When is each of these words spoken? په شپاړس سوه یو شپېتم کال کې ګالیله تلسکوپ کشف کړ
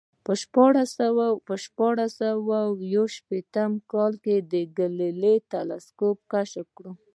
په 1.45 1.57
شپاړس 1.65 2.11
سوه 2.21 2.57
یو 2.95 3.05
شپېتم 3.15 3.71
کال 3.91 4.13
کې 4.23 4.35
ګالیله 4.77 5.33
تلسکوپ 5.51 6.17
کشف 6.31 6.67
کړ 6.77 6.85